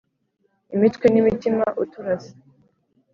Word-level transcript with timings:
imitwe 0.75 1.05
n’imitima 1.09 1.65
uturasa 1.83 2.31